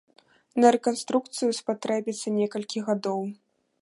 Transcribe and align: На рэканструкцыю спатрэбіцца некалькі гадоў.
На 0.63 0.69
рэканструкцыю 0.75 1.51
спатрэбіцца 1.59 2.35
некалькі 2.39 2.85
гадоў. 2.89 3.21